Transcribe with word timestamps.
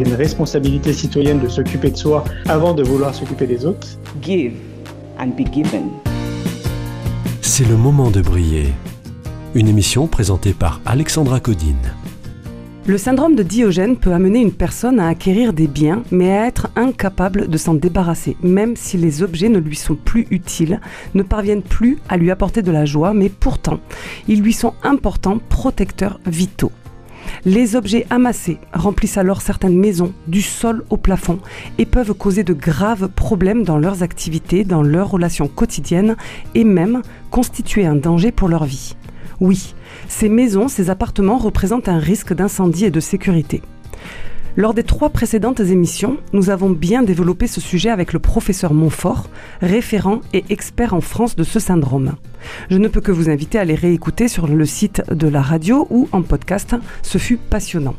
une 0.00 0.14
responsabilité 0.14 0.92
citoyenne 0.92 1.40
de 1.40 1.48
s'occuper 1.48 1.90
de 1.90 1.96
soi 1.96 2.24
avant 2.48 2.74
de 2.74 2.82
vouloir 2.82 3.14
s'occuper 3.14 3.46
des 3.46 3.66
autres. 3.66 3.86
give 4.22 4.52
and 5.18 5.28
be 5.36 5.46
given. 5.52 5.90
C'est 7.40 7.68
le 7.68 7.76
moment 7.76 8.10
de 8.10 8.22
briller. 8.22 8.68
Une 9.54 9.68
émission 9.68 10.06
présentée 10.06 10.52
par 10.52 10.80
Alexandra 10.86 11.40
Codine. 11.40 11.92
Le 12.86 12.96
syndrome 12.96 13.36
de 13.36 13.42
Diogène 13.42 13.96
peut 13.96 14.12
amener 14.12 14.40
une 14.40 14.52
personne 14.52 15.00
à 15.00 15.08
acquérir 15.08 15.52
des 15.52 15.66
biens, 15.66 16.02
mais 16.10 16.32
à 16.32 16.46
être 16.46 16.68
incapable 16.76 17.48
de 17.48 17.58
s'en 17.58 17.74
débarrasser, 17.74 18.36
même 18.42 18.74
si 18.74 18.96
les 18.96 19.22
objets 19.22 19.50
ne 19.50 19.58
lui 19.58 19.76
sont 19.76 19.94
plus 19.94 20.26
utiles, 20.30 20.80
ne 21.14 21.22
parviennent 21.22 21.62
plus 21.62 21.98
à 22.08 22.16
lui 22.16 22.30
apporter 22.30 22.62
de 22.62 22.72
la 22.72 22.86
joie, 22.86 23.12
mais 23.12 23.28
pourtant, 23.28 23.80
ils 24.28 24.40
lui 24.40 24.54
sont 24.54 24.72
importants, 24.82 25.38
protecteurs, 25.50 26.18
vitaux. 26.26 26.72
Les 27.44 27.76
objets 27.76 28.06
amassés 28.10 28.58
remplissent 28.72 29.18
alors 29.18 29.42
certaines 29.42 29.78
maisons 29.78 30.12
du 30.26 30.42
sol 30.42 30.84
au 30.90 30.96
plafond 30.96 31.38
et 31.78 31.86
peuvent 31.86 32.14
causer 32.14 32.44
de 32.44 32.52
graves 32.52 33.08
problèmes 33.08 33.64
dans 33.64 33.78
leurs 33.78 34.02
activités, 34.02 34.64
dans 34.64 34.82
leurs 34.82 35.10
relations 35.10 35.48
quotidiennes 35.48 36.16
et 36.54 36.64
même 36.64 37.02
constituer 37.30 37.86
un 37.86 37.96
danger 37.96 38.32
pour 38.32 38.48
leur 38.48 38.64
vie. 38.64 38.96
Oui, 39.40 39.74
ces 40.08 40.28
maisons, 40.28 40.68
ces 40.68 40.90
appartements 40.90 41.38
représentent 41.38 41.88
un 41.88 41.98
risque 41.98 42.34
d'incendie 42.34 42.84
et 42.84 42.90
de 42.90 43.00
sécurité. 43.00 43.62
Lors 44.60 44.74
des 44.74 44.82
trois 44.82 45.08
précédentes 45.08 45.60
émissions, 45.60 46.18
nous 46.34 46.50
avons 46.50 46.68
bien 46.68 47.02
développé 47.02 47.46
ce 47.46 47.62
sujet 47.62 47.88
avec 47.88 48.12
le 48.12 48.18
professeur 48.18 48.74
Montfort, 48.74 49.30
référent 49.62 50.20
et 50.34 50.44
expert 50.50 50.92
en 50.92 51.00
France 51.00 51.34
de 51.34 51.44
ce 51.44 51.58
syndrome. 51.58 52.16
Je 52.68 52.76
ne 52.76 52.86
peux 52.86 53.00
que 53.00 53.10
vous 53.10 53.30
inviter 53.30 53.58
à 53.58 53.64
les 53.64 53.74
réécouter 53.74 54.28
sur 54.28 54.46
le 54.46 54.66
site 54.66 55.02
de 55.10 55.28
la 55.28 55.40
radio 55.40 55.86
ou 55.88 56.10
en 56.12 56.20
podcast, 56.20 56.76
ce 57.00 57.16
fut 57.16 57.38
passionnant. 57.38 57.94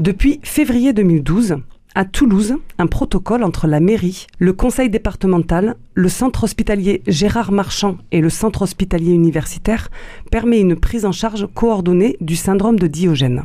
Depuis 0.00 0.40
février 0.42 0.92
2012, 0.92 1.58
à 1.96 2.04
Toulouse, 2.04 2.56
un 2.78 2.86
protocole 2.86 3.42
entre 3.42 3.66
la 3.66 3.80
mairie, 3.80 4.26
le 4.38 4.52
conseil 4.52 4.90
départemental, 4.90 5.76
le 5.94 6.10
centre 6.10 6.44
hospitalier 6.44 7.02
Gérard 7.06 7.52
Marchand 7.52 7.96
et 8.12 8.20
le 8.20 8.28
centre 8.28 8.60
hospitalier 8.60 9.12
universitaire 9.12 9.88
permet 10.30 10.60
une 10.60 10.76
prise 10.76 11.06
en 11.06 11.12
charge 11.12 11.48
coordonnée 11.54 12.18
du 12.20 12.36
syndrome 12.36 12.78
de 12.78 12.86
Diogène. 12.86 13.44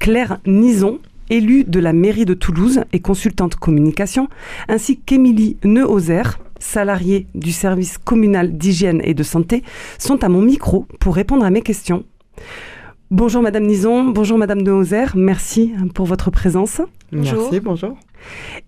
Claire 0.00 0.40
Nison, 0.44 0.98
élue 1.30 1.62
de 1.62 1.78
la 1.78 1.92
mairie 1.92 2.24
de 2.24 2.34
Toulouse 2.34 2.80
et 2.92 2.98
consultante 2.98 3.54
communication, 3.54 4.28
ainsi 4.68 4.98
qu'Émilie 4.98 5.56
Neuhauser, 5.62 6.24
salariée 6.58 7.28
du 7.36 7.52
service 7.52 7.96
communal 7.96 8.58
d'hygiène 8.58 9.00
et 9.04 9.14
de 9.14 9.22
santé, 9.22 9.62
sont 9.98 10.24
à 10.24 10.28
mon 10.28 10.42
micro 10.42 10.88
pour 10.98 11.14
répondre 11.14 11.44
à 11.44 11.50
mes 11.50 11.62
questions. 11.62 12.02
Bonjour 13.10 13.40
Madame 13.40 13.64
Nison, 13.64 14.04
bonjour 14.04 14.36
Madame 14.36 14.60
Neuhauser, 14.60 15.06
merci 15.14 15.72
pour 15.94 16.04
votre 16.04 16.30
présence. 16.30 16.82
Merci, 17.10 17.58
bonjour. 17.58 17.96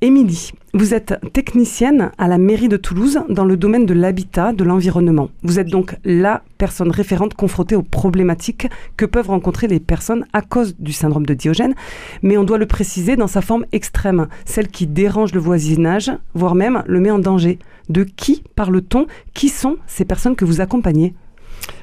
Émilie, 0.00 0.52
vous 0.72 0.94
êtes 0.94 1.14
technicienne 1.34 2.10
à 2.16 2.26
la 2.26 2.38
mairie 2.38 2.70
de 2.70 2.78
Toulouse 2.78 3.20
dans 3.28 3.44
le 3.44 3.58
domaine 3.58 3.84
de 3.84 3.92
l'habitat, 3.92 4.54
de 4.54 4.64
l'environnement. 4.64 5.28
Vous 5.42 5.58
êtes 5.58 5.68
donc 5.68 5.94
la 6.06 6.42
personne 6.56 6.90
référente 6.90 7.34
confrontée 7.34 7.76
aux 7.76 7.82
problématiques 7.82 8.66
que 8.96 9.04
peuvent 9.04 9.28
rencontrer 9.28 9.66
les 9.66 9.78
personnes 9.78 10.24
à 10.32 10.40
cause 10.40 10.74
du 10.78 10.94
syndrome 10.94 11.26
de 11.26 11.34
Diogène, 11.34 11.74
mais 12.22 12.38
on 12.38 12.44
doit 12.44 12.56
le 12.56 12.64
préciser 12.64 13.16
dans 13.16 13.26
sa 13.26 13.42
forme 13.42 13.66
extrême, 13.72 14.26
celle 14.46 14.68
qui 14.68 14.86
dérange 14.86 15.34
le 15.34 15.40
voisinage, 15.40 16.10
voire 16.32 16.54
même 16.54 16.82
le 16.86 17.00
met 17.00 17.10
en 17.10 17.18
danger. 17.18 17.58
De 17.90 18.04
qui 18.04 18.42
parle-t-on? 18.56 19.06
Qui 19.34 19.50
sont 19.50 19.76
ces 19.86 20.06
personnes 20.06 20.36
que 20.36 20.46
vous 20.46 20.62
accompagnez? 20.62 21.12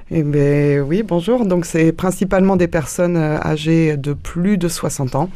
Eh 0.09 0.23
bien, 0.23 0.85
oui, 0.87 1.03
bonjour. 1.03 1.45
Donc, 1.45 1.65
c'est 1.65 1.91
principalement 1.91 2.55
des 2.55 2.69
personnes 2.69 3.17
euh, 3.17 3.37
âgées 3.41 3.97
de 3.97 4.13
plus 4.13 4.57
de 4.57 4.69
60 4.69 5.15
ans. 5.15 5.29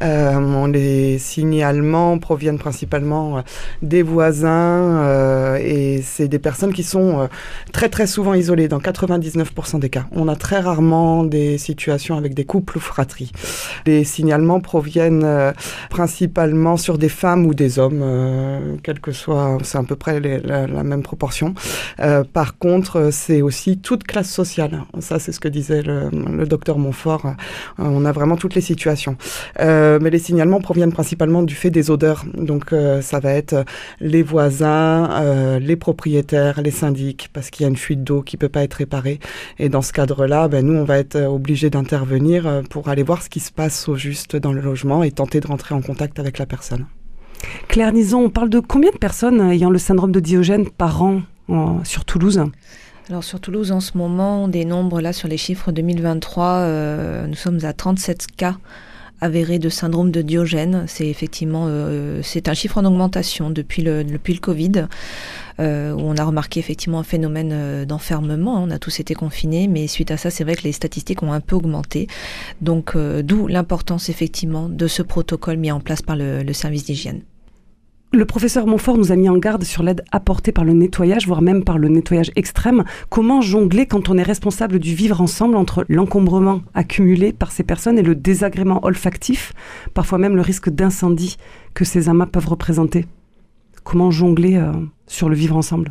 Euh, 0.00 0.68
les 0.68 1.18
signalements 1.18 2.16
proviennent 2.18 2.60
principalement 2.60 3.38
euh, 3.38 3.40
des 3.82 4.02
voisins 4.02 5.02
euh, 5.02 5.56
et 5.56 6.02
c'est 6.02 6.28
des 6.28 6.38
personnes 6.38 6.72
qui 6.72 6.84
sont 6.84 7.28
très, 7.72 7.88
très 7.88 8.06
souvent 8.06 8.34
isolées 8.34 8.68
dans 8.68 8.78
99% 8.78 9.80
des 9.80 9.90
cas. 9.90 10.06
On 10.12 10.28
a 10.28 10.36
très 10.36 10.60
rarement 10.60 11.24
des 11.24 11.58
situations 11.58 12.16
avec 12.16 12.34
des 12.34 12.44
couples 12.44 12.78
ou 12.78 12.80
fratries. 12.80 13.32
Les 13.86 14.04
signalements 14.04 14.60
proviennent 14.60 15.52
principalement 15.90 16.76
sur 16.76 16.96
des 16.96 17.08
femmes 17.08 17.44
ou 17.44 17.54
des 17.54 17.80
hommes, 17.80 18.78
quel 18.84 19.00
que 19.00 19.10
soit, 19.10 19.58
c'est 19.64 19.78
à 19.78 19.82
peu 19.82 19.96
près 19.96 20.20
la, 20.20 20.68
la 20.68 20.84
même 20.84 21.02
proportion. 21.02 21.54
Par 22.32 22.58
contre, 22.58 23.10
c'est 23.10 23.42
aussi 23.42 23.78
toute 23.78 24.04
classe 24.12 24.30
sociale. 24.30 24.84
Ça, 25.00 25.18
c'est 25.18 25.32
ce 25.32 25.40
que 25.40 25.48
disait 25.48 25.82
le, 25.82 26.46
docteur 26.46 26.78
Montfort. 26.78 27.24
Euh, 27.26 27.32
on 27.78 28.04
a 28.04 28.12
vraiment 28.12 28.36
toutes 28.36 28.54
les 28.54 28.60
situations. 28.60 29.16
Euh, 29.58 29.98
mais 30.02 30.10
les 30.10 30.18
signalements 30.18 30.60
proviennent 30.60 30.92
principalement 30.92 31.42
du 31.42 31.54
fait 31.54 31.70
des 31.70 31.90
odeurs. 31.90 32.24
Donc, 32.34 32.72
euh, 32.72 33.00
ça 33.00 33.20
va 33.20 33.32
être 33.32 33.64
les 34.00 34.22
voisins, 34.22 35.58
les 35.58 35.76
propriétaires, 35.76 36.60
les 36.60 36.70
syndics, 36.70 37.30
parce 37.32 37.48
qu'il 37.48 37.64
y 37.64 37.66
a 37.66 37.70
une 37.70 37.76
fuite 37.76 38.04
d'eau 38.04 38.20
qui 38.20 38.36
peut 38.36 38.50
pas 38.50 38.62
être 38.62 38.74
réparée. 38.74 39.18
Et 39.58 39.70
dans 39.70 39.82
ce 39.82 39.94
cadre-là, 39.94 40.48
ben, 40.48 40.64
nous, 40.66 40.74
on 40.74 40.84
va 40.84 40.98
être 40.98 41.16
obligés 41.16 41.70
d'intervenir 41.70 42.62
pour 42.68 42.88
aller 42.88 43.02
voir 43.02 43.22
ce 43.22 43.30
qui 43.30 43.40
se 43.40 43.50
passe 43.50 43.88
au 43.88 43.96
juste 43.96 44.36
dans 44.36 44.52
le 44.52 44.60
logement 44.60 45.02
et 45.02 45.10
tenter 45.10 45.40
de 45.40 45.46
rentrer 45.46 45.74
en 45.74 45.80
contact 45.80 46.18
avec 46.18 46.38
la 46.38 46.44
personne. 46.44 46.84
Claire 47.68 47.92
Nison, 47.92 48.24
on 48.24 48.30
parle 48.30 48.50
de 48.50 48.60
combien 48.60 48.90
de 48.90 48.98
personnes 48.98 49.40
ayant 49.40 49.70
le 49.70 49.78
syndrome 49.78 50.12
de 50.12 50.20
Diogène 50.20 50.68
par 50.68 51.02
an 51.02 51.22
sur 51.84 52.04
Toulouse? 52.04 52.44
Alors 53.08 53.24
sur 53.24 53.40
Toulouse 53.40 53.72
en 53.72 53.80
ce 53.80 53.98
moment, 53.98 54.48
des 54.48 54.64
nombres 54.64 55.00
là 55.00 55.12
sur 55.12 55.28
les 55.28 55.36
chiffres 55.36 55.72
2023, 55.72 56.44
euh, 56.46 57.26
nous 57.26 57.34
sommes 57.34 57.58
à 57.64 57.72
37 57.72 58.28
cas 58.36 58.56
avérés 59.20 59.58
de 59.58 59.68
syndrome 59.68 60.10
de 60.10 60.22
Diogène. 60.22 60.84
C'est 60.86 61.08
effectivement 61.08 61.66
euh, 61.68 62.20
c'est 62.22 62.48
un 62.48 62.54
chiffre 62.54 62.78
en 62.78 62.84
augmentation 62.84 63.50
depuis 63.50 63.82
le 63.82 64.04
depuis 64.04 64.34
le 64.34 64.40
Covid. 64.40 64.86
euh, 65.60 65.92
où 65.92 66.00
on 66.00 66.16
a 66.16 66.24
remarqué 66.24 66.60
effectivement 66.60 66.98
un 66.98 67.04
phénomène 67.04 67.50
euh, 67.52 67.84
d'enfermement. 67.84 68.62
On 68.62 68.70
a 68.70 68.78
tous 68.78 69.00
été 69.00 69.14
confinés, 69.14 69.68
mais 69.68 69.86
suite 69.86 70.10
à 70.10 70.16
ça, 70.16 70.30
c'est 70.30 70.44
vrai 70.44 70.56
que 70.56 70.62
les 70.62 70.72
statistiques 70.72 71.22
ont 71.22 71.32
un 71.32 71.40
peu 71.40 71.56
augmenté. 71.56 72.06
Donc, 72.60 72.92
euh, 72.96 73.22
d'où 73.22 73.46
l'importance 73.46 74.08
effectivement 74.08 74.68
de 74.68 74.86
ce 74.86 75.02
protocole 75.02 75.56
mis 75.56 75.72
en 75.72 75.80
place 75.80 76.02
par 76.02 76.16
le, 76.16 76.42
le 76.42 76.52
service 76.52 76.84
d'hygiène. 76.84 77.22
Le 78.14 78.26
professeur 78.26 78.66
Montfort 78.66 78.98
nous 78.98 79.10
a 79.10 79.16
mis 79.16 79.30
en 79.30 79.38
garde 79.38 79.64
sur 79.64 79.82
l'aide 79.82 80.04
apportée 80.12 80.52
par 80.52 80.64
le 80.64 80.74
nettoyage, 80.74 81.26
voire 81.26 81.40
même 81.40 81.64
par 81.64 81.78
le 81.78 81.88
nettoyage 81.88 82.30
extrême. 82.36 82.84
Comment 83.08 83.40
jongler 83.40 83.86
quand 83.86 84.10
on 84.10 84.18
est 84.18 84.22
responsable 84.22 84.78
du 84.78 84.94
vivre 84.94 85.22
ensemble 85.22 85.56
entre 85.56 85.86
l'encombrement 85.88 86.60
accumulé 86.74 87.32
par 87.32 87.52
ces 87.52 87.62
personnes 87.62 87.98
et 87.98 88.02
le 88.02 88.14
désagrément 88.14 88.84
olfactif, 88.84 89.54
parfois 89.94 90.18
même 90.18 90.36
le 90.36 90.42
risque 90.42 90.68
d'incendie 90.68 91.38
que 91.72 91.86
ces 91.86 92.10
amas 92.10 92.26
peuvent 92.26 92.48
représenter? 92.48 93.06
Comment 93.82 94.10
jongler 94.10 94.56
euh, 94.56 94.72
sur 95.06 95.30
le 95.30 95.34
vivre 95.34 95.56
ensemble? 95.56 95.90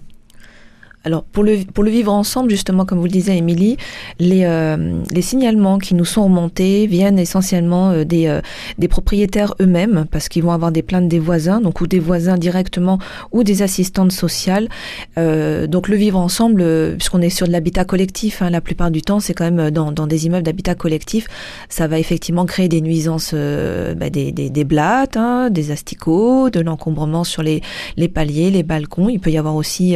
Alors, 1.04 1.24
pour 1.24 1.44
le, 1.44 1.58
pour 1.74 1.84
le 1.84 1.90
vivre 1.90 2.14
ensemble, 2.14 2.52
justement, 2.52 2.86
comme 2.86 3.00
vous 3.00 3.06
le 3.06 3.12
disiez, 3.12 3.36
Émilie, 3.36 3.78
les, 4.20 4.44
euh, 4.46 5.02
les 5.12 5.22
signalements 5.24 5.80
qui 5.80 5.96
nous 5.96 6.06
sont 6.06 6.26
remontés 6.26 6.86
viennent 6.86 7.18
essentiellement 7.18 7.90
euh, 7.90 8.04
des, 8.04 8.28
euh, 8.28 8.40
des 8.78 8.88
propriétaires 8.88 9.56
eux-mêmes, 9.60 10.06
parce 10.12 10.30
qu'ils 10.30 10.44
vont 10.44 10.52
avoir 10.52 10.72
des 10.72 10.84
plaintes 10.84 11.08
des 11.08 11.18
voisins, 11.18 11.60
donc 11.60 11.82
ou 11.82 11.88
des 11.88 12.00
voisins 12.00 12.38
directement, 12.38 13.00
ou 13.32 13.44
des 13.44 13.64
assistantes 13.64 14.12
sociales. 14.12 14.70
Donc, 15.18 15.88
le 15.88 15.96
vivre 15.96 16.20
ensemble, 16.20 16.64
puisqu'on 16.98 17.22
est 17.22 17.30
sur 17.30 17.48
de 17.48 17.52
l'habitat 17.52 17.84
collectif, 17.84 18.42
hein, 18.42 18.50
la 18.50 18.62
plupart 18.62 18.92
du 18.92 19.02
temps, 19.02 19.20
c'est 19.20 19.34
quand 19.34 19.50
même 19.50 19.72
dans, 19.72 19.92
dans 19.92 20.06
des 20.06 20.26
immeubles 20.28 20.44
d'habitat 20.44 20.76
collectif, 20.76 21.28
ça 21.70 21.88
va 21.88 21.98
effectivement 21.98 22.46
créer 22.46 22.68
des 22.68 22.82
nuisances, 22.82 23.34
bah, 23.34 24.10
des, 24.10 24.32
des, 24.32 24.50
des 24.50 24.64
blattes, 24.64 25.18
hein, 25.18 25.50
des 25.50 25.72
asticots, 25.72 26.50
de 26.50 26.60
l'encombrement 26.60 27.24
sur 27.24 27.42
les, 27.42 27.62
les 27.98 28.08
paliers, 28.08 28.52
les 28.52 28.64
balcons. 28.64 29.10
Il 29.10 29.20
peut 29.20 29.32
y 29.32 29.38
avoir 29.38 29.56
aussi 29.56 29.96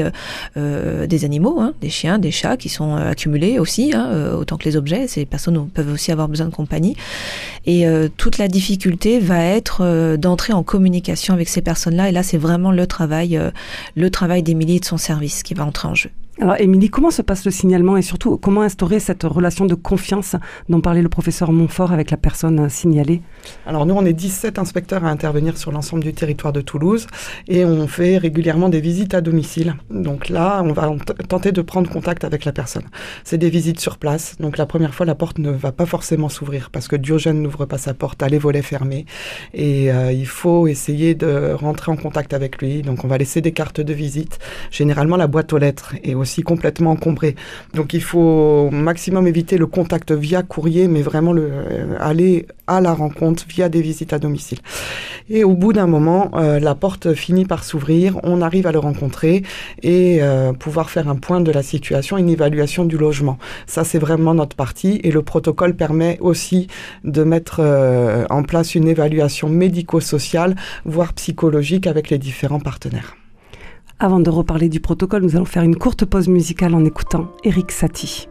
euh, 0.95 1.07
des 1.07 1.25
animaux, 1.25 1.59
hein, 1.59 1.73
des 1.81 1.89
chiens, 1.89 2.19
des 2.19 2.31
chats 2.31 2.57
qui 2.57 2.69
sont 2.69 2.95
euh, 2.95 3.11
accumulés 3.11 3.59
aussi, 3.59 3.93
hein, 3.93 4.09
euh, 4.11 4.35
autant 4.35 4.57
que 4.57 4.65
les 4.65 4.75
objets. 4.75 5.07
Ces 5.07 5.25
personnes 5.25 5.69
peuvent 5.69 5.91
aussi 5.91 6.11
avoir 6.11 6.27
besoin 6.27 6.47
de 6.47 6.53
compagnie. 6.53 6.95
Et 7.65 7.85
toute 8.17 8.37
la 8.37 8.47
difficulté 8.47 9.19
va 9.19 9.43
être 9.43 10.17
d'entrer 10.17 10.53
en 10.53 10.61
communication 10.61 11.33
avec 11.33 11.49
ces 11.49 11.61
personnes-là. 11.61 12.09
Et 12.09 12.11
là, 12.11 12.21
c'est 12.21 12.37
vraiment 12.37 12.71
le 12.71 12.85
travail, 12.85 13.39
le 13.95 14.09
travail 14.11 14.43
d'Émilie 14.43 14.75
et 14.75 14.79
de 14.79 14.85
son 14.85 14.97
service 14.97 15.41
qui 15.41 15.55
va 15.55 15.65
entrer 15.65 15.87
en 15.87 15.95
jeu. 15.95 16.11
Alors, 16.41 16.59
Émilie, 16.59 16.89
comment 16.89 17.11
se 17.11 17.21
passe 17.21 17.45
le 17.45 17.51
signalement 17.51 17.95
et 17.95 18.01
surtout 18.01 18.35
comment 18.37 18.61
instaurer 18.61 18.99
cette 18.99 19.23
relation 19.23 19.65
de 19.65 19.73
confiance 19.73 20.35
dont 20.67 20.81
parlait 20.81 21.01
le 21.01 21.07
professeur 21.07 21.53
Montfort 21.53 21.93
avec 21.93 22.11
la 22.11 22.17
personne 22.17 22.67
signalée? 22.67 23.21
Alors, 23.65 23.85
nous, 23.85 23.95
on 23.95 24.03
est 24.05 24.11
17 24.11 24.59
inspecteurs 24.59 25.05
à 25.05 25.09
intervenir 25.09 25.57
sur 25.57 25.71
l'ensemble 25.71 26.03
du 26.03 26.13
territoire 26.13 26.51
de 26.51 26.59
Toulouse 26.59 27.07
et 27.47 27.63
on 27.63 27.87
fait 27.87 28.17
régulièrement 28.17 28.67
des 28.67 28.81
visites 28.81 29.13
à 29.13 29.21
domicile. 29.21 29.75
Donc 29.89 30.27
là, 30.27 30.61
on 30.61 30.73
va 30.73 30.93
tenter 31.29 31.53
de 31.53 31.61
prendre 31.61 31.89
contact 31.89 32.25
avec 32.25 32.43
la 32.43 32.51
personne. 32.51 32.83
C'est 33.23 33.37
des 33.37 33.49
visites 33.49 33.79
sur 33.79 33.97
place. 33.97 34.35
Donc, 34.41 34.57
la 34.57 34.65
première 34.65 34.93
fois, 34.93 35.05
la 35.05 35.15
porte 35.15 35.39
ne 35.39 35.51
va 35.51 35.71
pas 35.71 35.85
forcément 35.85 36.27
s'ouvrir 36.27 36.69
parce 36.69 36.89
que 36.89 36.97
Diogène 36.97 37.41
n'ouvre 37.41 37.63
pas 37.63 37.77
sa 37.77 37.93
porte, 37.93 38.21
a 38.21 38.27
les 38.27 38.39
volets 38.39 38.61
fermés 38.61 39.05
et 39.53 39.89
euh, 39.89 40.11
il 40.11 40.27
faut 40.27 40.67
essayer 40.67 41.15
de 41.15 41.53
rentrer 41.53 41.93
en 41.93 41.95
contact 41.95 42.33
avec 42.33 42.61
lui. 42.61 42.81
Donc, 42.81 43.05
on 43.05 43.07
va 43.07 43.17
laisser 43.17 43.39
des 43.39 43.53
cartes 43.53 43.79
de 43.79 43.93
visite. 43.93 44.37
Généralement, 44.69 45.15
la 45.15 45.27
boîte 45.27 45.53
aux 45.53 45.57
lettres 45.57 45.95
est 46.03 46.13
aussi 46.25 46.41
complètement 46.41 46.91
encombré. 46.91 47.35
Donc 47.75 47.93
il 47.93 48.01
faut 48.01 48.67
au 48.67 48.71
maximum 48.71 49.27
éviter 49.27 49.57
le 49.59 49.67
contact 49.67 50.11
via 50.11 50.41
courrier, 50.41 50.87
mais 50.87 51.03
vraiment 51.03 51.35
euh, 51.35 51.95
aller 51.99 52.47
à 52.65 52.81
la 52.81 52.93
rencontre 52.93 53.45
via 53.47 53.69
des 53.69 53.83
visites 53.83 54.11
à 54.11 54.17
domicile. 54.17 54.57
Et 55.29 55.43
au 55.43 55.53
bout 55.53 55.71
d'un 55.71 55.85
moment, 55.85 56.31
euh, 56.33 56.59
la 56.59 56.73
porte 56.73 57.13
finit 57.13 57.45
par 57.45 57.63
s'ouvrir, 57.63 58.19
on 58.23 58.41
arrive 58.41 58.65
à 58.65 58.71
le 58.71 58.79
rencontrer 58.79 59.43
et 59.83 60.17
euh, 60.21 60.51
pouvoir 60.53 60.89
faire 60.89 61.07
un 61.09 61.15
point 61.15 61.41
de 61.41 61.51
la 61.51 61.61
situation, 61.61 62.17
une 62.17 62.29
évaluation 62.29 62.85
du 62.85 62.97
logement. 62.97 63.37
Ça, 63.67 63.83
c'est 63.83 63.99
vraiment 63.99 64.33
notre 64.33 64.55
partie 64.55 64.99
et 65.03 65.11
le 65.11 65.21
protocole 65.21 65.75
permet 65.75 66.17
aussi 66.21 66.67
de 67.03 67.23
mettre 67.23 67.61
en 68.29 68.43
place 68.43 68.73
une 68.73 68.87
évaluation 68.87 69.47
médico-sociale, 69.47 70.55
voire 70.85 71.13
psychologique 71.13 71.85
avec 71.85 72.09
les 72.09 72.17
différents 72.17 72.59
partenaires. 72.59 73.15
Avant 73.97 74.19
de 74.19 74.29
reparler 74.29 74.67
du 74.67 74.81
protocole, 74.81 75.23
nous 75.23 75.37
allons 75.37 75.45
faire 75.45 75.63
une 75.63 75.77
courte 75.77 76.03
pause 76.03 76.27
musicale 76.27 76.75
en 76.75 76.83
écoutant 76.83 77.31
Eric 77.45 77.71
Satie. 77.71 78.27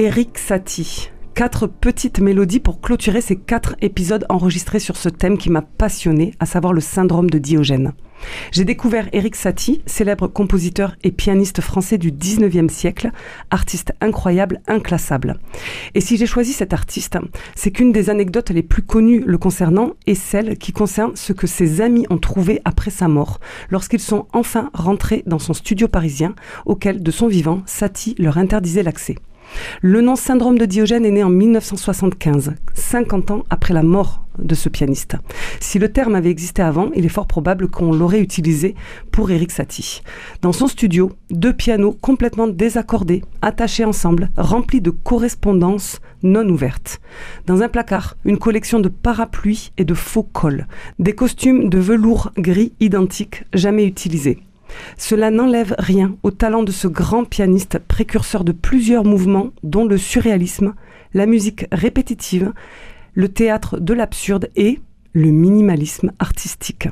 Eric 0.00 0.38
Satie. 0.38 1.10
Quatre 1.34 1.66
petites 1.66 2.20
mélodies 2.20 2.60
pour 2.60 2.80
clôturer 2.80 3.20
ces 3.20 3.34
quatre 3.34 3.74
épisodes 3.80 4.24
enregistrés 4.28 4.78
sur 4.78 4.96
ce 4.96 5.08
thème 5.08 5.36
qui 5.36 5.50
m'a 5.50 5.62
passionné, 5.62 6.34
à 6.38 6.46
savoir 6.46 6.72
le 6.72 6.80
syndrome 6.80 7.28
de 7.28 7.38
Diogène. 7.38 7.94
J'ai 8.52 8.64
découvert 8.64 9.08
Eric 9.12 9.34
Satie, 9.34 9.82
célèbre 9.86 10.28
compositeur 10.28 10.94
et 11.02 11.10
pianiste 11.10 11.60
français 11.60 11.98
du 11.98 12.12
19e 12.12 12.68
siècle, 12.68 13.10
artiste 13.50 13.92
incroyable, 14.00 14.60
inclassable. 14.68 15.40
Et 15.96 16.00
si 16.00 16.16
j'ai 16.16 16.26
choisi 16.26 16.52
cet 16.52 16.72
artiste, 16.72 17.18
c'est 17.56 17.72
qu'une 17.72 17.90
des 17.90 18.08
anecdotes 18.08 18.50
les 18.50 18.62
plus 18.62 18.82
connues 18.82 19.24
le 19.26 19.36
concernant 19.36 19.94
est 20.06 20.14
celle 20.14 20.58
qui 20.58 20.70
concerne 20.70 21.16
ce 21.16 21.32
que 21.32 21.48
ses 21.48 21.80
amis 21.80 22.06
ont 22.08 22.18
trouvé 22.18 22.60
après 22.64 22.92
sa 22.92 23.08
mort, 23.08 23.40
lorsqu'ils 23.68 23.98
sont 23.98 24.28
enfin 24.32 24.70
rentrés 24.74 25.24
dans 25.26 25.40
son 25.40 25.54
studio 25.54 25.88
parisien, 25.88 26.36
auquel, 26.66 27.02
de 27.02 27.10
son 27.10 27.26
vivant, 27.26 27.62
Satie 27.66 28.14
leur 28.16 28.38
interdisait 28.38 28.84
l'accès. 28.84 29.16
Le 29.80 30.00
nom 30.00 30.16
syndrome 30.16 30.58
de 30.58 30.64
Diogène 30.64 31.04
est 31.04 31.10
né 31.10 31.22
en 31.22 31.30
1975, 31.30 32.54
50 32.74 33.30
ans 33.30 33.44
après 33.50 33.74
la 33.74 33.82
mort 33.82 34.22
de 34.38 34.54
ce 34.54 34.68
pianiste. 34.68 35.16
Si 35.60 35.78
le 35.78 35.92
terme 35.92 36.14
avait 36.14 36.30
existé 36.30 36.62
avant, 36.62 36.90
il 36.94 37.04
est 37.04 37.10
fort 37.10 37.26
probable 37.26 37.68
qu'on 37.68 37.92
l'aurait 37.92 38.20
utilisé 38.20 38.74
pour 39.10 39.30
Eric 39.30 39.50
Satie. 39.50 40.02
Dans 40.42 40.52
son 40.52 40.66
studio, 40.66 41.12
deux 41.30 41.52
pianos 41.52 41.96
complètement 42.00 42.46
désaccordés, 42.46 43.24
attachés 43.42 43.84
ensemble, 43.84 44.30
remplis 44.36 44.80
de 44.80 44.90
correspondances 44.90 46.00
non 46.22 46.48
ouvertes. 46.48 47.00
Dans 47.46 47.62
un 47.62 47.68
placard, 47.68 48.16
une 48.24 48.38
collection 48.38 48.80
de 48.80 48.88
parapluies 48.88 49.72
et 49.78 49.84
de 49.84 49.94
faux 49.94 50.24
cols, 50.24 50.66
des 50.98 51.14
costumes 51.14 51.68
de 51.68 51.78
velours 51.78 52.32
gris 52.36 52.72
identiques 52.80 53.44
jamais 53.52 53.84
utilisés. 53.84 54.40
Cela 54.96 55.30
n'enlève 55.30 55.74
rien 55.78 56.16
au 56.22 56.30
talent 56.30 56.62
de 56.62 56.72
ce 56.72 56.88
grand 56.88 57.24
pianiste 57.24 57.78
précurseur 57.78 58.44
de 58.44 58.52
plusieurs 58.52 59.04
mouvements, 59.04 59.50
dont 59.62 59.84
le 59.84 59.98
surréalisme, 59.98 60.74
la 61.14 61.26
musique 61.26 61.66
répétitive, 61.72 62.52
le 63.14 63.28
théâtre 63.28 63.78
de 63.78 63.94
l'absurde 63.94 64.48
et 64.56 64.80
le 65.12 65.30
minimalisme 65.30 66.12
artistique. 66.18 66.88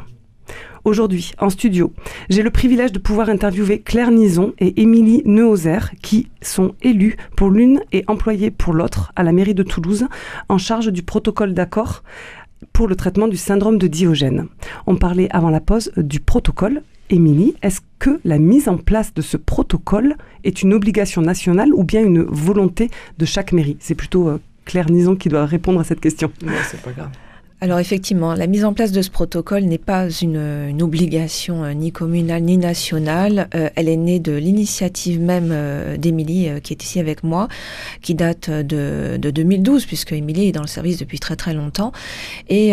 Aujourd'hui, 0.85 1.33
en 1.39 1.51
studio, 1.51 1.93
j'ai 2.31 2.45
le 2.45 2.51
privilège 2.51 2.93
de 2.93 3.01
pouvoir 3.01 3.29
interviewer 3.29 3.81
Claire 3.81 4.13
Nison 4.13 4.55
et 4.61 4.81
Émilie 4.81 5.23
Neuhauser, 5.25 5.81
qui 6.01 6.29
sont 6.41 6.77
élus 6.81 7.17
pour 7.37 7.51
l'une 7.51 7.81
et 7.91 8.05
employées 8.07 8.53
pour 8.53 8.73
l'autre 8.73 9.13
à 9.17 9.25
la 9.25 9.33
mairie 9.33 9.55
de 9.55 9.65
Toulouse, 9.65 10.07
en 10.49 10.59
charge 10.59 10.93
du 10.93 11.03
protocole 11.03 11.55
d'accord 11.55 12.05
pour 12.73 12.87
le 12.87 12.95
traitement 12.95 13.27
du 13.27 13.37
syndrome 13.37 13.79
de 13.79 13.89
Diogène. 13.89 14.47
On 14.87 14.95
parlait 14.95 15.29
avant 15.31 15.51
la 15.51 15.61
pause 15.61 15.91
du 15.97 16.21
protocole 16.21 16.83
Émilie, 17.09 17.55
est-ce 17.63 17.81
que 17.99 18.21
la 18.25 18.39
mise 18.39 18.69
en 18.69 18.77
place 18.77 19.15
de 19.15 19.23
ce 19.23 19.37
protocole 19.37 20.17
est 20.45 20.63
une 20.63 20.75
obligation 20.75 21.23
nationale 21.23 21.73
ou 21.73 21.85
bien 21.85 22.03
une 22.03 22.23
volonté 22.23 22.91
de 23.19 23.25
chaque 23.25 23.53
mairie? 23.53 23.77
C'est 23.81 23.95
plutôt 23.95 24.29
euh, 24.29 24.41
Claire 24.65 24.91
Nison 24.91 25.15
qui 25.15 25.29
doit 25.29 25.47
répondre 25.47 25.81
à 25.81 25.85
cette 25.85 26.01
question. 26.01 26.33
C'est 26.69 26.83
pas 26.83 26.93
grave. 26.93 27.11
Alors 27.63 27.79
effectivement, 27.79 28.35
la 28.35 28.47
mise 28.47 28.67
en 28.67 28.75
place 28.75 28.93
de 28.93 29.01
ce 29.01 29.09
protocole 29.09 29.63
n'est 29.63 29.79
pas 29.79 30.11
une, 30.11 30.83
obligation 30.83 31.65
euh, 31.65 31.73
ni 31.73 31.91
communale 31.91 32.43
ni 32.43 32.59
nationale. 32.59 33.49
Euh, 33.55 33.71
elle 33.77 33.89
est 33.89 33.97
née 33.97 34.21
de 34.21 34.33
l'initiative 34.33 35.19
même 35.19 35.49
euh, 35.51 35.97
d'Émilie, 35.97 36.51
qui 36.63 36.75
est 36.75 36.85
ici 36.85 37.01
avec 37.01 37.25
moi, 37.25 37.49
qui 38.03 38.15
date 38.15 38.51
de, 38.51 39.17
2012, 39.17 39.87
puisque 39.87 40.13
Émilie 40.13 40.49
est 40.49 40.53
dans 40.53 40.61
le 40.61 40.67
service 40.67 40.99
depuis 40.99 41.19
très 41.19 41.35
très 41.35 41.55
longtemps. 41.55 41.93
Et, 42.51 42.73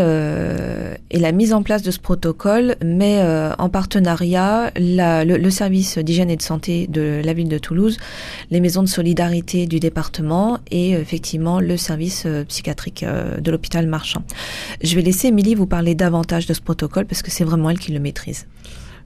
la 1.23 1.31
mise 1.31 1.53
en 1.53 1.63
place 1.63 1.83
de 1.83 1.91
ce 1.91 1.99
protocole 1.99 2.75
met 2.83 3.21
en 3.57 3.69
partenariat 3.69 4.71
le, 4.75 5.49
service 5.49 5.97
d'hygiène 5.97 6.29
et 6.29 6.35
de 6.35 6.41
santé 6.41 6.87
de 6.87 7.21
la 7.23 7.33
ville 7.33 7.47
de 7.47 7.57
Toulouse, 7.57 7.97
les 8.51 8.59
maisons 8.59 8.83
de 8.83 8.87
solidarité 8.87 9.65
du 9.65 9.79
département 9.79 10.59
et 10.69 10.91
effectivement 10.91 11.61
le 11.61 11.77
service 11.77 12.27
psychiatrique 12.49 13.05
de 13.05 13.51
l'hôpital 13.51 13.87
Marchand. 13.87 14.23
Je 14.81 14.95
vais 14.95 15.01
laisser 15.01 15.27
Émilie 15.27 15.55
vous 15.55 15.65
parler 15.65 15.95
davantage 15.95 16.45
de 16.45 16.53
ce 16.53 16.61
protocole 16.61 17.05
parce 17.05 17.21
que 17.21 17.31
c'est 17.31 17.43
vraiment 17.43 17.69
elle 17.69 17.79
qui 17.79 17.91
le 17.91 17.99
maîtrise. 17.99 18.47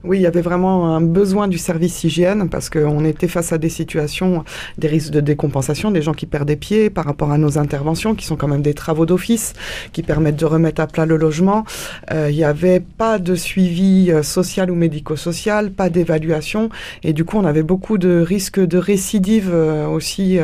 Oui, 0.04 0.18
il 0.18 0.22
y 0.22 0.26
avait 0.26 0.42
vraiment 0.42 0.94
un 0.94 1.00
besoin 1.00 1.48
du 1.48 1.58
service 1.58 2.04
hygiène 2.04 2.48
parce 2.48 2.70
qu'on 2.70 3.04
était 3.04 3.26
face 3.26 3.52
à 3.52 3.58
des 3.58 3.68
situations, 3.68 4.44
des 4.78 4.86
risques 4.86 5.10
de 5.10 5.18
décompensation, 5.18 5.90
des 5.90 6.02
gens 6.02 6.14
qui 6.14 6.26
perdent 6.26 6.46
des 6.46 6.54
pieds 6.54 6.88
par 6.88 7.04
rapport 7.04 7.32
à 7.32 7.38
nos 7.38 7.58
interventions, 7.58 8.14
qui 8.14 8.24
sont 8.24 8.36
quand 8.36 8.46
même 8.46 8.62
des 8.62 8.74
travaux 8.74 9.06
d'office, 9.06 9.54
qui 9.92 10.04
permettent 10.04 10.36
de 10.36 10.44
remettre 10.44 10.80
à 10.80 10.86
plat 10.86 11.04
le 11.04 11.16
logement. 11.16 11.64
Euh, 12.12 12.30
il 12.30 12.36
n'y 12.36 12.44
avait 12.44 12.78
pas 12.78 13.18
de 13.18 13.34
suivi 13.34 14.12
euh, 14.12 14.22
social 14.22 14.70
ou 14.70 14.76
médico-social, 14.76 15.72
pas 15.72 15.90
d'évaluation, 15.90 16.68
et 17.02 17.12
du 17.12 17.24
coup, 17.24 17.36
on 17.36 17.44
avait 17.44 17.64
beaucoup 17.64 17.98
de 17.98 18.20
risques 18.20 18.64
de 18.64 18.78
récidive 18.78 19.50
euh, 19.52 19.88
aussi 19.88 20.38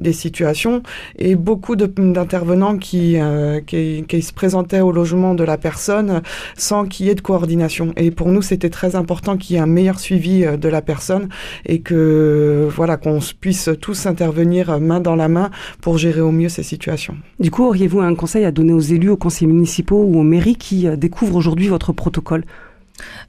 des 0.00 0.12
situations, 0.12 0.82
et 1.16 1.36
beaucoup 1.36 1.76
d'intervenants 1.76 2.76
qui, 2.76 3.18
qui, 3.66 4.22
se 4.22 4.32
présentaient 4.32 4.80
au 4.80 4.90
logement 4.90 5.34
de 5.34 5.44
la 5.44 5.58
personne 5.58 6.22
sans 6.56 6.86
qu'il 6.86 7.06
y 7.06 7.10
ait 7.10 7.14
de 7.14 7.20
coordination. 7.20 7.92
Et 7.96 8.10
pour 8.10 8.28
nous, 8.28 8.42
c'était 8.42 8.70
très 8.70 8.95
important 8.96 9.36
qu'il 9.36 9.56
y 9.56 9.58
ait 9.58 9.62
un 9.62 9.66
meilleur 9.66 10.00
suivi 10.00 10.44
euh, 10.44 10.56
de 10.56 10.68
la 10.68 10.82
personne 10.82 11.28
et 11.64 11.80
que 11.80 12.68
voilà 12.74 12.96
qu'on 12.96 13.20
puisse 13.40 13.70
tous 13.80 14.06
intervenir 14.06 14.80
main 14.80 15.00
dans 15.00 15.16
la 15.16 15.28
main 15.28 15.50
pour 15.80 15.98
gérer 15.98 16.20
au 16.20 16.32
mieux 16.32 16.48
ces 16.48 16.62
situations. 16.62 17.16
Du 17.40 17.50
coup, 17.50 17.64
auriez-vous 17.64 18.00
un 18.00 18.14
conseil 18.14 18.44
à 18.44 18.50
donner 18.50 18.72
aux 18.72 18.80
élus, 18.80 19.10
aux 19.10 19.16
conseillers 19.16 19.50
municipaux 19.52 20.02
ou 20.02 20.18
aux 20.18 20.24
mairies 20.24 20.56
qui 20.56 20.86
euh, 20.86 20.96
découvrent 20.96 21.36
aujourd'hui 21.36 21.68
votre 21.68 21.92
protocole? 21.92 22.44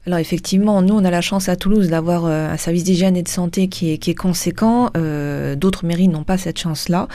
Alors 0.06 0.18
effectivement, 0.18 0.80
nous 0.82 0.94
on 0.94 1.04
a 1.04 1.10
la 1.10 1.20
chance 1.20 1.48
à 1.48 1.56
Toulouse 1.56 1.88
d'avoir 1.88 2.24
euh, 2.24 2.50
un 2.50 2.56
service 2.56 2.84
d'hygiène 2.84 3.16
et 3.16 3.22
de 3.22 3.28
santé 3.28 3.68
qui 3.68 3.92
est, 3.92 4.14
conséquent. 4.14 4.90
D'autres 5.56 5.84
mairies 5.84 6.08
n'ont 6.08 6.24
pas 6.24 6.38
cette 6.38 6.58
chance-là. 6.58 7.08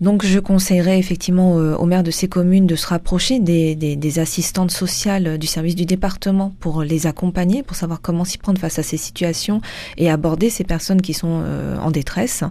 Donc 0.00 0.24
je 0.24 0.38
conseillerais 0.38 0.98
effectivement 0.98 1.58
euh, 1.58 1.76
aux 1.76 1.84
maires 1.84 2.02
de 2.02 2.10
ces 2.10 2.26
communes 2.26 2.66
de 2.66 2.74
se 2.74 2.86
rapprocher 2.86 3.38
des, 3.38 4.18
assistantes 4.18 4.70
sociales 4.70 5.26
euh, 5.26 5.36
du 5.36 5.46
service 5.46 5.74
du 5.74 5.84
département 5.84 6.54
pour 6.58 6.82
les 6.82 7.06
accompagner, 7.06 7.62
pour 7.62 7.76
savoir 7.76 8.00
comment 8.00 8.24
s'y 8.24 8.38
prendre 8.38 8.58
face 8.58 8.78
à 8.78 8.82
ces 8.82 8.96
situations 8.96 9.60
et 9.98 10.10
aborder 10.10 10.48
ces 10.48 10.64
personnes 10.64 11.02
qui 11.02 11.12
sont 11.12 11.42
euh, 11.44 11.76
en 11.78 11.90
détresse. 11.90 12.44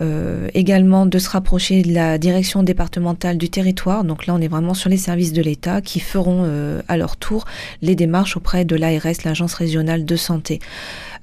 Euh, 0.00 0.48
également 0.54 1.06
de 1.06 1.20
se 1.20 1.30
rapprocher 1.30 1.82
de 1.82 1.92
la 1.92 2.18
direction 2.18 2.64
départementale 2.64 3.38
du 3.38 3.48
territoire. 3.48 4.02
Donc 4.02 4.26
là, 4.26 4.34
on 4.34 4.40
est 4.40 4.48
vraiment 4.48 4.74
sur 4.74 4.90
les 4.90 4.96
services 4.96 5.32
de 5.32 5.40
l'État 5.40 5.80
qui 5.80 6.00
feront 6.00 6.42
euh, 6.44 6.82
à 6.88 6.96
leur 6.96 7.16
tour 7.16 7.44
les 7.80 7.94
démarches 7.94 8.36
auprès 8.36 8.64
de 8.64 8.74
l'ARS, 8.74 9.22
l'Agence 9.24 9.54
régionale 9.54 10.04
de 10.04 10.16
santé. 10.16 10.58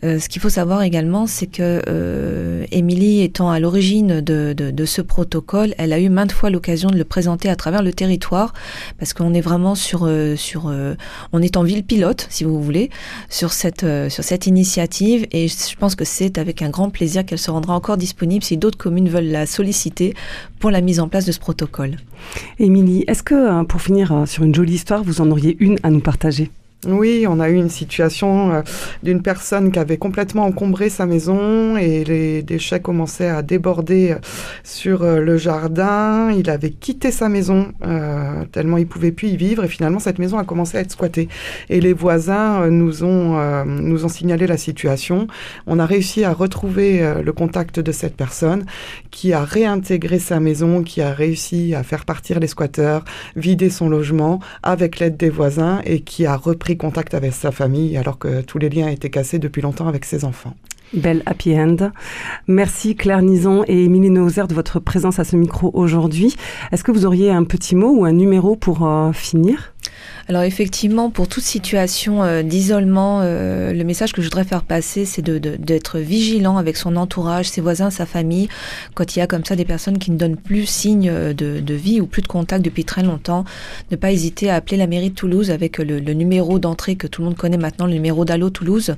Euh, 0.04 0.20
ce 0.20 0.30
qu'il 0.30 0.42
faut 0.42 0.50
savoir 0.50 0.82
également, 0.82 1.28
c'est 1.28 1.48
que 1.48 1.82
euh, 1.88 2.66
Émilie 2.72 3.22
étant 3.22 3.52
à 3.52 3.60
l'origine 3.60 4.22
de, 4.22 4.86
ce 4.86 5.02
protocole, 5.02 5.76
elle 5.78 5.94
a 5.94 6.00
eu 6.00 6.10
maintes 6.10 6.32
fois 6.32 6.50
l'occasion 6.50 6.90
de 6.90 6.98
le 6.98 7.04
présenter 7.04 7.50
à 7.50 7.56
travers 7.56 7.84
le 7.84 7.94
territoire, 7.94 8.54
parce 8.98 9.14
qu'on 9.14 9.34
est 9.34 9.42
vraiment 9.42 9.76
sur, 9.76 10.06
euh, 10.06 10.36
euh, 10.66 10.96
on 11.34 11.42
est 11.42 11.56
en 11.56 11.64
ville 11.64 11.84
pilote, 11.84 12.28
si 12.30 12.44
vous 12.44 12.62
voulez, 12.62 12.90
sur 13.30 13.54
cette, 13.54 13.86
sur 14.10 14.24
cette 14.24 14.48
initiative, 14.48 15.28
et 15.32 15.48
je 15.48 15.76
pense 15.78 15.96
que 15.96 16.06
c'est 16.06 16.38
avec 16.38 16.62
un 16.62 16.70
grand 16.70 16.90
plaisir 16.90 17.26
qu'elle 17.26 17.40
se 17.40 17.52
rendra 17.52 17.76
encore 17.76 17.98
disponible 17.98 18.44
si 18.44 18.58
d'autres 18.58 18.78
communes 18.78 19.10
veulent 19.10 19.32
la 19.32 19.46
solliciter 19.46 20.16
pour 20.60 20.72
la 20.72 20.82
mise 20.82 21.00
en 21.00 21.08
place 21.08 21.26
de 21.26 21.32
ce 21.32 21.40
protocole. 21.40 21.98
Émilie, 22.60 23.04
est-ce 23.08 23.24
que 23.24 23.64
pour 23.66 23.82
finir 23.82 24.24
sur 24.26 24.44
une 24.44 24.56
jolie 24.56 24.74
histoire, 24.74 25.04
vous 25.04 25.22
en 25.22 25.30
auriez 25.30 25.58
une 25.60 25.78
à 25.84 25.90
nous 25.90 26.02
partager? 26.02 26.52
Oui, 26.88 27.28
on 27.30 27.40
a 27.40 27.48
eu 27.50 27.56
une 27.56 27.70
situation 27.70 28.52
euh, 28.52 28.62
d'une 29.04 29.22
personne 29.22 29.72
qui 29.72 29.78
avait 29.78 29.98
complètement 29.98 30.46
encombré 30.46 30.90
sa 30.90 31.06
maison 31.06 31.78
et 31.78 32.04
les 32.04 32.42
déchets 32.42 32.80
commençaient 32.80 33.28
à 33.28 33.44
déborder 33.44 34.14
euh, 34.14 34.16
sur 34.64 35.04
euh, 35.04 35.20
le 35.20 35.38
jardin. 35.38 36.32
Il 36.32 36.50
avait 36.50 36.72
quitté 36.72 37.12
sa 37.12 37.30
maison 37.30 37.72
tellement 38.52 38.78
il 38.78 38.88
pouvait 38.88 39.12
plus 39.12 39.30
y 39.30 39.38
vivre 39.38 39.64
et 39.64 39.68
finalement 39.68 40.00
cette 40.00 40.18
maison 40.18 40.38
a 40.38 40.44
commencé 40.44 40.78
à 40.78 40.82
être 40.82 40.92
squattée. 40.92 41.30
Et 41.70 41.82
les 41.82 41.94
voisins 41.94 42.68
nous 42.70 43.04
ont 43.04 43.66
nous 43.66 44.06
ont 44.06 44.10
signalé 44.10 44.48
la 44.48 44.58
situation. 44.58 45.28
On 45.68 45.80
a 45.80 45.86
réussi 45.86 46.24
à 46.24 46.34
retrouver 46.34 47.14
le 47.24 47.34
contact 47.34 47.80
de 47.80 47.92
cette 47.92 48.16
personne 48.16 48.66
qui 49.10 49.34
a 49.34 49.44
réintégré 49.44 50.20
sa 50.20 50.40
maison, 50.40 50.84
qui 50.84 51.02
a 51.02 51.12
réussi 51.12 51.76
à 51.76 51.84
faire 51.84 52.06
partir 52.06 52.40
les 52.40 52.48
squatteurs, 52.48 53.04
vider 53.36 53.70
son 53.70 53.90
logement 53.90 54.40
avec 54.64 55.00
l'aide 55.00 55.18
des 55.18 55.30
voisins 55.30 55.82
et 55.86 56.02
qui 56.02 56.26
a 56.26 56.36
repris 56.36 56.71
contact 56.78 57.14
avec 57.14 57.34
sa 57.34 57.52
famille 57.52 57.98
alors 57.98 58.18
que 58.18 58.42
tous 58.42 58.58
les 58.58 58.70
liens 58.70 58.88
étaient 58.90 59.10
cassés 59.10 59.40
depuis 59.40 59.62
longtemps 59.62 59.88
avec 59.88 60.06
ses 60.06 60.26
enfants. 60.26 60.54
Belle 60.94 61.24
happy 61.26 61.58
end. 61.58 61.92
Merci 62.48 62.96
Claire 62.96 63.22
Nison 63.22 63.64
et 63.66 63.86
Émilie 63.86 64.10
Nauzer 64.10 64.48
de 64.48 64.54
votre 64.54 64.80
présence 64.80 65.20
à 65.20 65.24
ce 65.24 65.38
micro 65.38 65.72
aujourd'hui. 65.74 66.36
Est-ce 66.72 66.84
que 66.84 66.92
vous 66.92 67.06
auriez 67.06 67.32
un 67.32 67.46
petit 67.46 67.76
mot 67.76 67.96
ou 67.96 68.06
un 68.06 68.12
numéro 68.12 68.58
pour 68.58 68.86
euh, 68.86 69.14
finir? 69.14 69.74
Alors 70.28 70.44
effectivement, 70.44 71.10
pour 71.10 71.28
toute 71.28 71.44
situation 71.44 72.24
euh, 72.24 72.42
d'isolement, 72.42 73.20
euh, 73.22 73.74
le 73.74 73.84
message 73.84 74.14
que 74.14 74.22
je 74.22 74.28
voudrais 74.28 74.44
faire 74.44 74.64
passer, 74.64 75.06
c'est 75.06 75.22
d'être 75.22 76.00
vigilant 76.00 76.58
avec 76.58 76.78
son 76.78 76.96
entourage, 76.96 77.50
ses 77.50 77.62
voisins, 77.62 77.90
sa 77.90 78.06
famille, 78.06 78.48
quand 78.94 79.16
il 79.16 79.20
y 79.20 79.22
a 79.22 79.28
comme 79.28 79.44
ça 79.44 79.56
des 79.56 79.66
personnes 79.66 79.98
qui 79.98 80.12
ne 80.12 80.18
donnent 80.18 80.38
plus 80.38 80.66
signe 80.66 81.12
de, 81.12 81.60
de 81.60 81.74
vie 81.74 82.00
ou 82.02 82.08
plus 82.08 82.22
de 82.22 82.28
contact 82.28 82.64
depuis 82.64 82.86
très 82.86 83.04
longtemps. 83.04 83.44
Ne 83.92 83.98
pas 83.98 84.12
hésiter 84.12 84.50
à 84.50 84.56
appeler 84.56 84.78
la 84.78 84.88
mairie 84.88 85.10
de 85.10 85.16
Toulouse 85.16 85.52
avec 85.52 85.80
le, 85.80 86.00
le 86.00 86.14
numéro 86.14 86.60
d'entrée 86.60 86.96
que 86.96 87.08
tout 87.08 87.22
le 87.22 87.28
monde 87.28 87.38
connaît 87.38 87.58
maintenant, 87.58 87.86
le 87.86 87.94
numéro 87.94 88.26
d'Allo 88.26 88.50
Toulouse. 88.50 88.96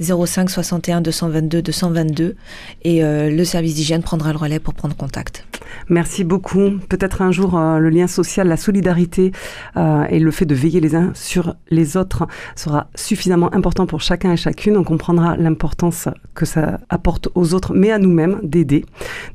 05 0.00 0.50
61 0.50 1.00
222 1.00 1.62
222 1.62 2.36
et 2.82 3.04
euh, 3.04 3.30
le 3.30 3.44
service 3.44 3.74
d'hygiène 3.74 4.02
prendra 4.02 4.32
le 4.32 4.38
relais 4.38 4.60
pour 4.60 4.74
prendre 4.74 4.96
contact. 4.96 5.44
Merci 5.88 6.24
beaucoup. 6.24 6.78
Peut-être 6.88 7.22
un 7.22 7.32
jour 7.32 7.58
euh, 7.58 7.78
le 7.78 7.90
lien 7.90 8.06
social, 8.06 8.48
la 8.48 8.56
solidarité 8.56 9.32
euh, 9.76 10.04
et 10.08 10.18
le 10.18 10.30
fait 10.30 10.46
de 10.46 10.54
veiller 10.54 10.80
les 10.80 10.94
uns 10.94 11.12
sur 11.14 11.54
les 11.70 11.96
autres 11.96 12.26
sera 12.56 12.88
suffisamment 12.94 13.52
important 13.54 13.86
pour 13.86 14.00
chacun 14.00 14.32
et 14.32 14.36
chacune. 14.36 14.76
On 14.76 14.84
comprendra 14.84 15.36
l'importance 15.36 16.08
que 16.34 16.46
ça 16.46 16.80
apporte 16.88 17.28
aux 17.34 17.54
autres, 17.54 17.74
mais 17.74 17.90
à 17.90 17.98
nous-mêmes 17.98 18.40
d'aider. 18.42 18.84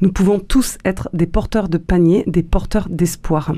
Nous 0.01 0.12
pouvons 0.12 0.39
tous 0.39 0.77
être 0.86 1.10
des 1.13 1.27
porteurs 1.27 1.70
de 1.70 1.77
panier, 1.77 2.24
des 2.27 2.43
porteurs 2.43 2.88
d'espoir. 2.89 3.53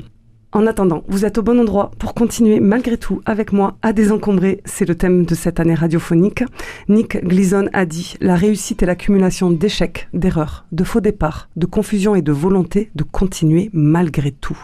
En 0.56 0.66
attendant, 0.66 1.04
vous 1.06 1.26
êtes 1.26 1.36
au 1.36 1.42
bon 1.42 1.60
endroit 1.60 1.90
pour 1.98 2.14
continuer 2.14 2.60
malgré 2.60 2.96
tout 2.96 3.20
avec 3.26 3.52
moi 3.52 3.76
à 3.82 3.92
désencombrer. 3.92 4.62
C'est 4.64 4.88
le 4.88 4.94
thème 4.94 5.26
de 5.26 5.34
cette 5.34 5.60
année 5.60 5.74
radiophonique. 5.74 6.44
Nick 6.88 7.22
Glison 7.22 7.66
a 7.74 7.84
dit 7.84 8.14
La 8.22 8.36
réussite 8.36 8.82
est 8.82 8.86
l'accumulation 8.86 9.50
d'échecs, 9.50 10.08
d'erreurs, 10.14 10.64
de 10.72 10.82
faux 10.82 11.02
départs, 11.02 11.50
de 11.56 11.66
confusion 11.66 12.14
et 12.14 12.22
de 12.22 12.32
volonté 12.32 12.90
de 12.94 13.02
continuer 13.02 13.68
malgré 13.74 14.32
tout. 14.32 14.56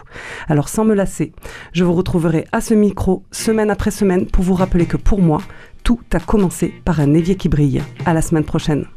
Alors 0.47 0.67
sans 0.67 0.83
me 0.83 0.95
lasser, 0.95 1.31
je 1.73 1.83
vous 1.83 1.93
retrouverai 1.93 2.47
à 2.51 2.59
ce 2.59 2.73
micro 2.73 3.21
semaine 3.29 3.69
après 3.69 3.91
semaine 3.91 4.25
pour 4.25 4.43
vous 4.43 4.55
rappeler 4.55 4.87
que 4.87 4.97
pour 4.97 5.21
moi, 5.21 5.43
tout 5.83 5.99
a 6.11 6.19
commencé 6.19 6.73
par 6.85 7.01
un 7.01 7.13
évier 7.13 7.35
qui 7.35 7.49
brille. 7.49 7.83
À 8.07 8.15
la 8.15 8.23
semaine 8.23 8.45
prochaine. 8.45 8.87